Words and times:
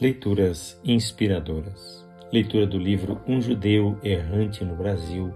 Leituras 0.00 0.76
inspiradoras. 0.84 2.04
Leitura 2.32 2.66
do 2.66 2.76
livro 2.76 3.20
Um 3.28 3.40
Judeu 3.40 3.96
Errante 4.02 4.64
no 4.64 4.74
Brasil, 4.74 5.32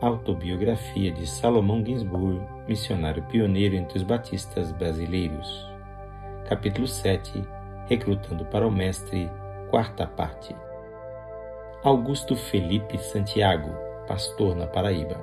autobiografia 0.00 1.12
de 1.12 1.26
Salomão 1.26 1.84
Ginsburg, 1.84 2.40
missionário 2.66 3.22
pioneiro 3.24 3.76
entre 3.76 3.98
os 3.98 4.02
batistas 4.02 4.72
brasileiros. 4.72 5.46
Capítulo 6.48 6.88
7 6.88 7.44
Recrutando 7.86 8.46
para 8.46 8.66
o 8.66 8.70
Mestre, 8.70 9.30
quarta 9.68 10.06
parte. 10.06 10.56
Augusto 11.84 12.34
Felipe 12.34 12.96
Santiago, 12.96 13.70
pastor 14.06 14.56
na 14.56 14.66
Paraíba. 14.66 15.22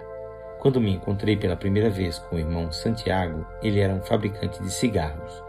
Quando 0.59 0.79
me 0.79 0.91
encontrei 0.91 1.35
pela 1.35 1.55
primeira 1.55 1.89
vez 1.89 2.19
com 2.19 2.35
o 2.35 2.39
irmão 2.39 2.71
Santiago, 2.71 3.47
ele 3.63 3.79
era 3.79 3.95
um 3.95 4.01
fabricante 4.01 4.61
de 4.61 4.71
cigarros 4.71 5.43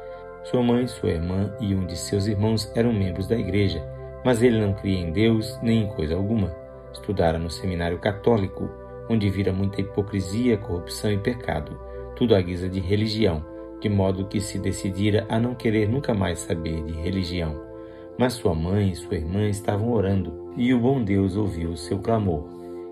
sua 0.51 0.63
mãe, 0.63 0.87
sua 0.87 1.11
irmã 1.11 1.53
e 1.61 1.75
um 1.75 1.85
de 1.85 1.97
seus 1.97 2.29
irmãos 2.29 2.71
eram 2.77 2.93
membros 2.93 3.27
da 3.27 3.37
igreja, 3.37 3.85
mas 4.25 4.43
ele 4.43 4.61
não 4.61 4.73
cria 4.75 5.01
em 5.01 5.11
Deus 5.11 5.59
nem 5.61 5.83
em 5.83 5.89
coisa 5.89 6.15
alguma. 6.15 6.55
Estudara 6.93 7.37
no 7.37 7.51
seminário 7.51 7.99
católico, 7.99 8.71
onde 9.11 9.29
vira 9.29 9.53
muita 9.53 9.81
hipocrisia, 9.81 10.57
corrupção 10.57 11.11
e 11.11 11.19
pecado, 11.19 11.77
tudo 12.15 12.33
à 12.33 12.41
guisa 12.41 12.69
de 12.69 12.79
religião, 12.79 13.45
de 13.81 13.89
modo 13.89 14.27
que 14.27 14.41
se 14.41 14.57
decidira 14.57 15.27
a 15.29 15.41
não 15.41 15.53
querer 15.53 15.89
nunca 15.89 16.15
mais 16.15 16.39
saber 16.39 16.81
de 16.85 16.93
religião. 16.93 17.61
Mas 18.17 18.35
sua 18.35 18.55
mãe 18.55 18.91
e 18.91 18.97
sua 18.97 19.17
irmã 19.17 19.49
estavam 19.49 19.91
orando, 19.91 20.53
e 20.57 20.73
o 20.73 20.79
bom 20.79 21.03
Deus 21.03 21.37
ouviu 21.37 21.71
o 21.71 21.77
seu 21.77 21.99
clamor. 21.99 22.45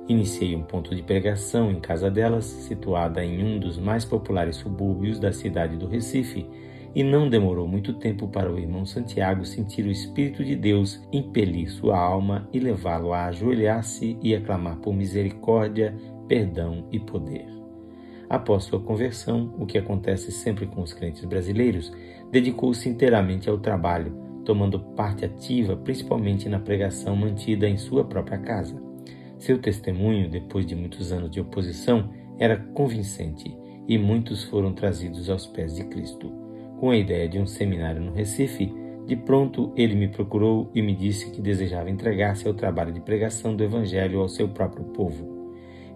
Iniciei 0.08 0.56
um 0.56 0.62
ponto 0.62 0.92
de 0.92 1.05
pregação 1.05 1.70
em 1.70 1.78
casa 1.78 2.10
delas, 2.10 2.44
situada 2.44 3.24
em 3.24 3.44
um 3.44 3.60
dos 3.60 3.78
mais 3.78 4.05
populares 4.05 4.56
subúrbios 4.56 5.20
da 5.20 5.32
cidade 5.32 5.77
do 5.77 5.86
Recife, 5.86 6.46
e 6.94 7.02
não 7.02 7.28
demorou 7.28 7.66
muito 7.66 7.94
tempo 7.94 8.28
para 8.28 8.52
o 8.52 8.58
irmão 8.58 8.86
Santiago 8.86 9.44
sentir 9.44 9.84
o 9.84 9.90
Espírito 9.90 10.44
de 10.44 10.54
Deus 10.54 11.02
impelir 11.12 11.70
sua 11.70 11.98
alma 11.98 12.48
e 12.52 12.60
levá-lo 12.60 13.12
a 13.12 13.27
ajoelhar-se 13.27 14.16
e 14.22 14.34
a 14.34 14.41
clamar 14.41 14.77
por 14.77 14.94
misericórdia, 14.94 15.94
perdão 16.28 16.86
e 16.92 17.00
poder. 17.00 17.46
Após 18.30 18.64
sua 18.64 18.80
conversão, 18.80 19.54
o 19.58 19.66
que 19.66 19.77
acontece 19.77 20.30
sempre 20.30 20.66
com 20.66 20.82
os 20.82 20.92
crentes 20.92 21.24
brasileiros, 21.24 21.92
dedicou-se 22.30 22.88
inteiramente 22.88 23.50
ao 23.50 23.58
trabalho, 23.58 24.16
tomando 24.44 24.78
parte 24.78 25.24
ativa 25.24 25.76
principalmente 25.76 26.48
na 26.48 26.58
pregação 26.58 27.16
mantida 27.16 27.69
em 27.69 27.76
sua 27.76 28.04
própria 28.04 28.38
casa. 28.38 28.80
Seu 29.38 29.58
testemunho, 29.58 30.30
depois 30.30 30.64
de 30.64 30.74
muitos 30.74 31.12
anos 31.12 31.30
de 31.30 31.41
oposição, 31.41 32.10
era 32.38 32.56
convincente 32.56 33.56
e 33.86 33.98
muitos 33.98 34.44
foram 34.44 34.72
trazidos 34.72 35.28
aos 35.28 35.47
pés 35.47 35.74
de 35.74 35.84
Cristo. 35.84 36.44
Com 36.78 36.91
a 36.91 36.97
ideia 36.97 37.28
de 37.28 37.39
um 37.39 37.47
seminário 37.47 38.00
no 38.00 38.12
Recife, 38.12 38.72
de 39.06 39.17
pronto 39.17 39.72
ele 39.77 39.94
me 39.94 40.08
procurou 40.08 40.70
e 40.75 40.81
me 40.81 40.94
disse 40.94 41.31
que 41.31 41.41
desejava 41.41 41.91
entregar-se 41.91 42.48
ao 42.48 42.55
trabalho 42.55 42.92
de 42.92 43.00
pregação 43.00 43.55
do 43.55 43.62
Evangelho 43.62 44.20
ao 44.20 44.28
seu 44.28 44.48
próprio 44.48 44.84
povo. 44.86 45.34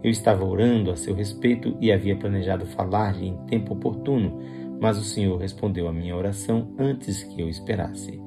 Eu 0.03 0.11
estava 0.11 0.45
orando 0.45 0.91
a 0.91 0.97
seu 0.97 1.15
respeito 1.15 1.77
e 1.81 1.91
havia 1.91 2.15
planejado 2.15 2.67
falar-lhe 2.67 3.27
em 3.29 3.37
tempo 3.47 3.75
oportuno, 3.75 4.39
mas 4.81 4.97
o 4.99 5.03
Senhor 5.03 5.37
respondeu 5.39 5.89
à 5.89 5.93
minha 5.93 6.15
oração 6.15 6.69
antes 6.79 7.25
que 7.25 7.41
eu 7.41 7.49
esperasse. 7.49 8.21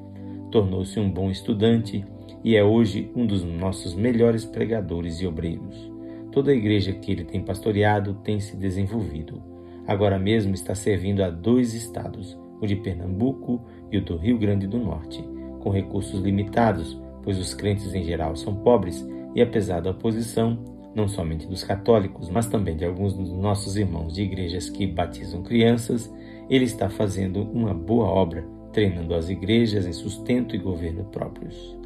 Tornou-se 0.50 1.00
um 1.00 1.10
bom 1.10 1.30
estudante 1.30 2.04
e 2.44 2.56
é 2.56 2.62
hoje 2.62 3.10
um 3.16 3.24
dos 3.24 3.42
nossos 3.42 3.94
melhores 3.94 4.44
pregadores 4.44 5.20
e 5.20 5.26
obreiros. 5.26 5.90
Toda 6.30 6.50
a 6.50 6.54
igreja 6.54 6.92
que 6.92 7.12
ele 7.12 7.24
tem 7.24 7.40
pastoreado 7.42 8.14
tem 8.22 8.38
se 8.40 8.56
desenvolvido. 8.56 9.42
Agora 9.86 10.18
mesmo 10.18 10.54
está 10.54 10.74
servindo 10.74 11.22
a 11.22 11.30
dois 11.30 11.74
estados, 11.74 12.38
o 12.62 12.66
de 12.66 12.76
Pernambuco 12.76 13.60
e 13.90 13.98
o 13.98 14.04
do 14.04 14.16
Rio 14.16 14.38
Grande 14.38 14.68
do 14.68 14.78
Norte, 14.78 15.22
com 15.60 15.70
recursos 15.70 16.20
limitados, 16.20 16.98
pois 17.22 17.36
os 17.38 17.52
crentes 17.52 17.92
em 17.92 18.04
geral 18.04 18.36
são 18.36 18.54
pobres 18.54 19.06
e, 19.34 19.42
apesar 19.42 19.80
da 19.80 19.90
oposição, 19.90 20.58
não 20.94 21.08
somente 21.08 21.46
dos 21.46 21.64
católicos, 21.64 22.30
mas 22.30 22.46
também 22.46 22.76
de 22.76 22.84
alguns 22.84 23.14
dos 23.14 23.32
nossos 23.32 23.76
irmãos 23.76 24.14
de 24.14 24.22
igrejas 24.22 24.70
que 24.70 24.86
batizam 24.86 25.42
crianças, 25.42 26.12
ele 26.48 26.64
está 26.64 26.88
fazendo 26.88 27.42
uma 27.42 27.74
boa 27.74 28.06
obra, 28.06 28.44
treinando 28.72 29.14
as 29.14 29.28
igrejas 29.28 29.86
em 29.86 29.92
sustento 29.92 30.54
e 30.54 30.58
governo 30.58 31.04
próprios. 31.04 31.76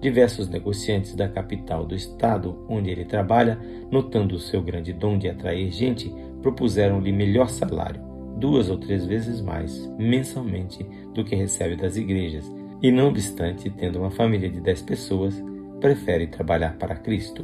Diversos 0.00 0.48
negociantes 0.48 1.14
da 1.14 1.28
capital 1.28 1.86
do 1.86 1.94
estado 1.94 2.64
onde 2.68 2.90
ele 2.90 3.04
trabalha, 3.04 3.58
notando 3.90 4.34
o 4.34 4.40
seu 4.40 4.60
grande 4.60 4.92
dom 4.92 5.16
de 5.16 5.28
atrair 5.28 5.72
gente, 5.72 6.12
propuseram-lhe 6.42 7.10
melhor 7.12 7.48
salário, 7.48 8.05
duas 8.36 8.70
ou 8.70 8.78
três 8.78 9.04
vezes 9.06 9.40
mais 9.40 9.86
mensalmente 9.98 10.86
do 11.14 11.24
que 11.24 11.34
recebe 11.34 11.76
das 11.76 11.96
igrejas, 11.96 12.50
e 12.82 12.90
não 12.90 13.08
obstante, 13.08 13.70
tendo 13.70 13.98
uma 13.98 14.10
família 14.10 14.50
de 14.50 14.60
dez 14.60 14.82
pessoas, 14.82 15.42
prefere 15.80 16.26
trabalhar 16.26 16.76
para 16.76 16.96
Cristo. 16.96 17.42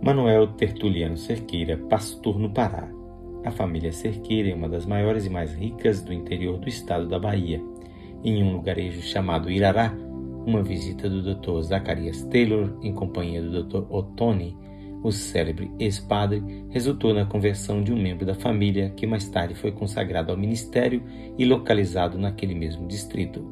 Manuel 0.00 0.48
Tertuliano 0.48 1.16
Cerqueira, 1.16 1.76
pastor 1.76 2.38
no 2.38 2.50
Pará. 2.50 2.88
A 3.44 3.50
família 3.50 3.92
Cerqueira 3.92 4.50
é 4.50 4.54
uma 4.54 4.68
das 4.68 4.86
maiores 4.86 5.26
e 5.26 5.30
mais 5.30 5.52
ricas 5.54 6.02
do 6.02 6.12
interior 6.12 6.58
do 6.58 6.68
estado 6.68 7.08
da 7.08 7.18
Bahia. 7.18 7.60
Em 8.22 8.42
um 8.42 8.52
lugarejo 8.52 9.02
chamado 9.02 9.50
Irará, 9.50 9.92
uma 10.46 10.62
visita 10.62 11.08
do 11.08 11.22
Dr. 11.22 11.60
Zacarias 11.62 12.22
Taylor, 12.24 12.76
em 12.82 12.92
companhia 12.92 13.42
do 13.42 13.64
Dr. 13.64 13.90
Otoni, 13.90 14.56
o 15.04 15.12
célebre 15.12 15.70
ex-padre 15.78 16.42
resultou 16.70 17.12
na 17.12 17.26
conversão 17.26 17.82
de 17.82 17.92
um 17.92 18.02
membro 18.02 18.24
da 18.24 18.34
família 18.34 18.90
que 18.96 19.06
mais 19.06 19.28
tarde 19.28 19.54
foi 19.54 19.70
consagrado 19.70 20.32
ao 20.32 20.38
ministério 20.38 21.02
e 21.38 21.44
localizado 21.44 22.16
naquele 22.16 22.54
mesmo 22.54 22.88
distrito. 22.88 23.46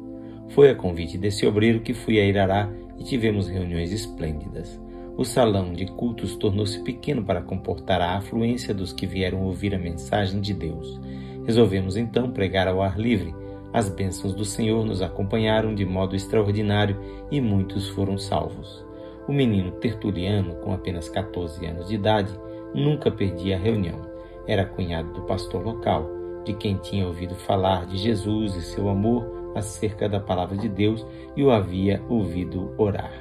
Foi 0.49 0.71
a 0.71 0.75
convite 0.75 1.15
desse 1.15 1.45
obreiro 1.45 1.81
que 1.81 1.93
fui 1.93 2.19
a 2.19 2.25
Irará 2.25 2.67
e 2.97 3.03
tivemos 3.03 3.47
reuniões 3.47 3.91
esplêndidas. 3.91 4.81
O 5.15 5.23
salão 5.23 5.73
de 5.73 5.85
cultos 5.85 6.35
tornou-se 6.35 6.81
pequeno 6.83 7.23
para 7.23 7.43
comportar 7.43 8.01
a 8.01 8.17
afluência 8.17 8.73
dos 8.73 8.91
que 8.91 9.05
vieram 9.05 9.43
ouvir 9.43 9.75
a 9.75 9.79
mensagem 9.79 10.41
de 10.41 10.55
Deus. 10.55 10.99
Resolvemos 11.45 11.95
então 11.95 12.31
pregar 12.31 12.67
ao 12.67 12.81
ar 12.81 12.99
livre. 12.99 13.31
As 13.71 13.89
bênçãos 13.89 14.33
do 14.33 14.43
Senhor 14.43 14.83
nos 14.83 15.03
acompanharam 15.03 15.75
de 15.75 15.85
modo 15.85 16.15
extraordinário 16.15 16.99
e 17.31 17.39
muitos 17.39 17.89
foram 17.89 18.17
salvos. 18.17 18.83
O 19.27 19.31
menino 19.31 19.71
Tertuliano, 19.71 20.55
com 20.55 20.73
apenas 20.73 21.07
14 21.07 21.65
anos 21.65 21.87
de 21.87 21.95
idade, 21.95 22.33
nunca 22.73 23.09
perdia 23.09 23.55
a 23.55 23.59
reunião. 23.59 24.01
Era 24.47 24.65
cunhado 24.65 25.13
do 25.13 25.21
pastor 25.21 25.63
local, 25.63 26.09
de 26.43 26.53
quem 26.53 26.75
tinha 26.77 27.07
ouvido 27.07 27.35
falar 27.35 27.85
de 27.85 27.97
Jesus 27.97 28.55
e 28.55 28.61
seu 28.61 28.89
amor 28.89 29.53
acerca 29.55 30.09
da 30.09 30.19
palavra 30.19 30.57
de 30.57 30.67
Deus 30.67 31.05
e 31.35 31.43
o 31.43 31.51
havia 31.51 32.01
ouvido 32.09 32.73
orar. 32.77 33.13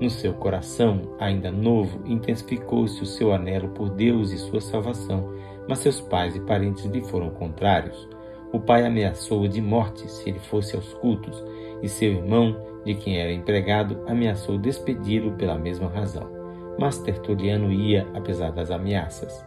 No 0.00 0.10
seu 0.10 0.34
coração, 0.34 1.14
ainda 1.20 1.52
novo, 1.52 2.00
intensificou-se 2.04 3.00
o 3.00 3.06
seu 3.06 3.32
anelo 3.32 3.68
por 3.68 3.90
Deus 3.90 4.32
e 4.32 4.38
sua 4.38 4.60
salvação, 4.60 5.32
mas 5.68 5.78
seus 5.78 6.00
pais 6.00 6.34
e 6.34 6.40
parentes 6.40 6.84
lhe 6.86 7.02
foram 7.04 7.30
contrários. 7.30 8.08
O 8.52 8.58
pai 8.58 8.84
ameaçou-o 8.84 9.48
de 9.48 9.60
morte 9.60 10.10
se 10.10 10.28
ele 10.28 10.40
fosse 10.40 10.74
aos 10.74 10.92
cultos, 10.94 11.44
e 11.80 11.88
seu 11.88 12.12
irmão 12.12 12.56
de 12.84 12.94
quem 12.94 13.18
era 13.18 13.32
empregado, 13.32 14.02
ameaçou 14.06 14.58
despedi-lo 14.58 15.32
pela 15.32 15.58
mesma 15.58 15.88
razão. 15.88 16.30
Mas 16.78 16.98
Tertuliano 16.98 17.72
ia, 17.72 18.06
apesar 18.14 18.50
das 18.50 18.70
ameaças. 18.70 19.44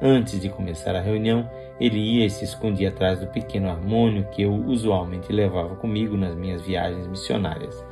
Antes 0.00 0.38
de 0.40 0.50
começar 0.50 0.94
a 0.94 1.00
reunião, 1.00 1.48
ele 1.80 1.98
ia 1.98 2.26
e 2.26 2.30
se 2.30 2.44
escondia 2.44 2.90
atrás 2.90 3.18
do 3.18 3.26
pequeno 3.28 3.70
harmônio 3.70 4.28
que 4.30 4.42
eu 4.42 4.52
usualmente 4.52 5.32
levava 5.32 5.74
comigo 5.76 6.16
nas 6.16 6.34
minhas 6.34 6.62
viagens 6.62 7.06
missionárias. 7.06 7.84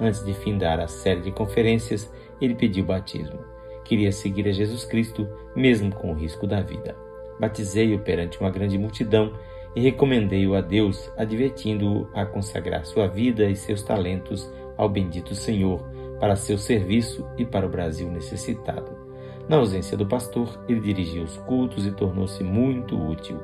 Antes 0.00 0.24
de 0.24 0.32
findar 0.32 0.80
a 0.80 0.86
série 0.86 1.20
de 1.20 1.30
conferências, 1.30 2.10
ele 2.40 2.54
pediu 2.54 2.84
batismo. 2.84 3.38
Queria 3.84 4.10
seguir 4.10 4.48
a 4.48 4.52
Jesus 4.52 4.84
Cristo, 4.84 5.28
mesmo 5.54 5.94
com 5.94 6.12
o 6.12 6.14
risco 6.14 6.46
da 6.46 6.62
vida. 6.62 6.96
Batizei-o 7.38 7.98
perante 7.98 8.40
uma 8.40 8.50
grande 8.50 8.78
multidão 8.78 9.32
e 9.74 9.80
recomendei-o 9.80 10.54
a 10.54 10.60
Deus, 10.60 11.10
advertindo-o 11.16 12.08
a 12.12 12.26
consagrar 12.26 12.84
sua 12.84 13.06
vida 13.06 13.48
e 13.48 13.54
seus 13.54 13.82
talentos 13.82 14.50
ao 14.76 14.88
bendito 14.88 15.34
Senhor 15.34 15.80
para 16.18 16.36
seu 16.36 16.58
serviço 16.58 17.26
e 17.38 17.44
para 17.44 17.66
o 17.66 17.70
Brasil 17.70 18.10
necessitado. 18.10 18.90
Na 19.48 19.56
ausência 19.56 19.96
do 19.96 20.06
pastor, 20.06 20.62
ele 20.68 20.80
dirigia 20.80 21.22
os 21.22 21.36
cultos 21.38 21.86
e 21.86 21.92
tornou-se 21.92 22.42
muito 22.42 22.96
útil. 22.96 23.40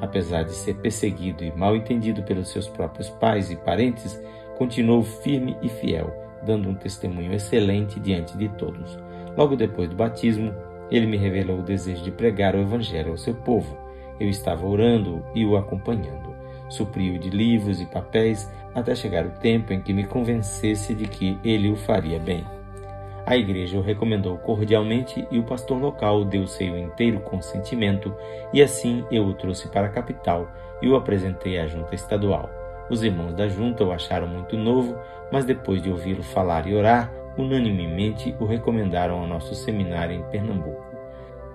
Apesar 0.00 0.42
de 0.42 0.52
ser 0.52 0.74
perseguido 0.76 1.44
e 1.44 1.52
mal 1.52 1.76
entendido 1.76 2.22
pelos 2.22 2.48
seus 2.48 2.68
próprios 2.68 3.08
pais 3.08 3.50
e 3.50 3.56
parentes, 3.56 4.20
continuou 4.56 5.02
firme 5.02 5.56
e 5.62 5.68
fiel, 5.68 6.12
dando 6.44 6.68
um 6.68 6.74
testemunho 6.74 7.32
excelente 7.32 7.98
diante 8.00 8.36
de 8.36 8.48
todos. 8.50 8.98
Logo 9.36 9.56
depois 9.56 9.88
do 9.88 9.96
batismo, 9.96 10.54
ele 10.90 11.06
me 11.06 11.16
revelou 11.16 11.60
o 11.60 11.64
desejo 11.64 12.02
de 12.02 12.10
pregar 12.10 12.54
o 12.54 12.60
Evangelho 12.60 13.10
ao 13.10 13.18
seu 13.18 13.34
povo 13.34 13.85
eu 14.18 14.28
estava 14.28 14.66
orando 14.66 15.24
e 15.34 15.44
o 15.44 15.56
acompanhando. 15.56 16.34
Supri-o 16.68 17.18
de 17.18 17.30
livros 17.30 17.80
e 17.80 17.86
papéis 17.86 18.50
até 18.74 18.94
chegar 18.94 19.24
o 19.24 19.30
tempo 19.30 19.72
em 19.72 19.80
que 19.80 19.92
me 19.92 20.04
convencesse 20.04 20.94
de 20.94 21.06
que 21.06 21.38
ele 21.44 21.70
o 21.70 21.76
faria 21.76 22.18
bem. 22.18 22.44
A 23.24 23.36
igreja 23.36 23.76
o 23.76 23.82
recomendou 23.82 24.38
cordialmente 24.38 25.26
e 25.30 25.38
o 25.38 25.42
pastor 25.42 25.80
local 25.80 26.24
deu 26.24 26.46
seu 26.46 26.78
inteiro 26.78 27.18
consentimento, 27.20 28.14
e 28.52 28.62
assim 28.62 29.04
eu 29.10 29.26
o 29.26 29.34
trouxe 29.34 29.68
para 29.68 29.86
a 29.86 29.90
capital 29.90 30.48
e 30.80 30.88
o 30.88 30.94
apresentei 30.94 31.58
à 31.58 31.66
junta 31.66 31.94
estadual. 31.94 32.48
Os 32.88 33.02
irmãos 33.02 33.34
da 33.34 33.48
junta 33.48 33.84
o 33.84 33.90
acharam 33.90 34.28
muito 34.28 34.56
novo, 34.56 34.96
mas 35.32 35.44
depois 35.44 35.82
de 35.82 35.90
ouvi-lo 35.90 36.22
falar 36.22 36.68
e 36.68 36.74
orar, 36.74 37.12
unanimemente 37.36 38.34
o 38.38 38.44
recomendaram 38.44 39.18
ao 39.18 39.26
nosso 39.26 39.56
seminário 39.56 40.14
em 40.14 40.22
Pernambuco. 40.30 40.95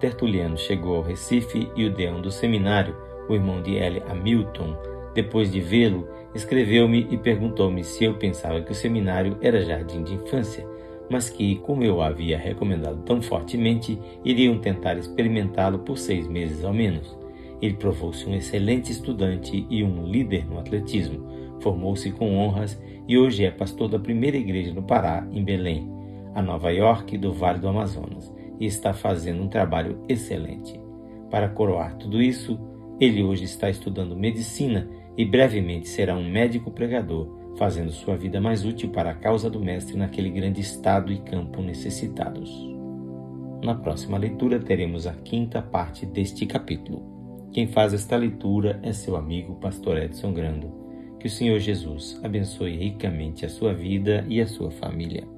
Tertuliano 0.02 0.58
chegou 0.58 0.96
ao 0.96 1.04
Recife 1.04 1.72
e 1.76 1.86
o 1.86 1.94
deão 1.94 2.20
do 2.20 2.32
seminário, 2.32 2.98
o 3.30 3.36
irmão 3.36 3.62
de 3.62 3.78
L. 3.78 4.02
Hamilton, 4.10 4.76
depois 5.14 5.52
de 5.52 5.62
vê-lo, 5.62 6.08
escreveu-me 6.34 7.08
e 7.12 7.18
perguntou-me 7.18 7.84
se 7.84 8.04
eu 8.04 8.16
pensava 8.16 8.62
que 8.62 8.72
o 8.72 8.76
seminário 8.76 9.38
era 9.42 9.64
jardim 9.64 10.02
de 10.04 10.16
infância, 10.16 10.66
mas 11.08 11.30
que, 11.30 11.58
como 11.58 11.84
eu 11.84 12.02
havia 12.02 12.36
recomendado 12.36 13.04
tão 13.04 13.22
fortemente, 13.22 14.00
iriam 14.26 14.58
tentar 14.58 14.98
experimentá-lo 14.98 15.80
por 15.80 16.00
seis 16.00 16.28
meses 16.28 16.66
ao 16.66 16.74
menos. 16.74 17.16
Ele 17.62 17.76
provou-se 17.76 18.28
um 18.28 18.34
excelente 18.34 18.92
estudante 18.92 19.68
e 19.70 19.84
um 19.84 20.04
líder 20.08 20.48
no 20.48 20.58
atletismo. 20.58 21.28
Formou-se 21.60 22.10
com 22.12 22.38
honras 22.38 22.82
e 23.08 23.20
hoje 23.20 23.46
é 23.46 23.52
pastor 23.52 23.88
da 23.88 24.00
primeira 24.00 24.38
igreja 24.38 24.74
no 24.74 24.82
Pará, 24.82 25.28
em 25.32 25.44
Belém, 25.44 25.88
a 26.34 26.42
Nova 26.42 26.72
York 26.72 27.20
do 27.20 27.32
Vale 27.32 27.60
do 27.60 27.68
Amazonas, 27.68 28.34
e 28.62 28.68
está 28.68 28.94
fazendo 28.94 29.42
um 29.42 29.48
trabalho 29.48 30.00
excelente. 30.08 30.80
Para 31.32 31.50
coroar 31.50 31.98
tudo 31.98 32.22
isso, 32.22 32.60
ele 33.00 33.24
hoje 33.24 33.46
está 33.46 33.68
estudando 33.72 34.16
medicina 34.16 34.88
e 35.18 35.26
brevemente 35.26 35.90
será 35.90 36.16
um 36.16 36.30
médico 36.30 36.70
pregador, 36.70 37.56
fazendo 37.58 37.92
sua 37.92 38.16
vida 38.16 38.40
mais 38.40 38.64
útil 38.64 38.92
para 38.92 39.10
a 39.10 39.16
causa 39.16 39.50
do 39.50 39.60
Mestre 39.60 39.98
naquele 39.98 40.30
grande 40.30 40.62
estado 40.62 41.12
e 41.12 41.18
campo 41.18 41.62
necessitados. 41.62 42.50
Na 43.64 43.74
próxima 43.74 44.18
leitura 44.18 44.60
teremos 44.60 45.08
a 45.08 45.14
quinta 45.14 45.62
parte 45.62 46.06
deste 46.06 46.46
capítulo. 46.46 47.50
Quem 47.52 47.68
faz 47.68 47.94
esta 47.94 48.16
leitura 48.16 48.80
é 48.84 48.94
seu 48.94 49.16
amigo 49.16 49.56
Pastor 49.56 49.98
Edson 49.98 50.34
Grando. 50.34 50.72
Que 51.20 51.28
o 51.28 51.30
Senhor 51.30 51.60
Jesus 51.60 52.20
abençoe 52.24 52.78
ricamente 52.78 53.46
a 53.46 53.50
sua 53.50 53.74
vida 53.74 54.26
e 54.28 54.40
a 54.40 54.48
sua 54.48 54.72
família. 54.72 55.31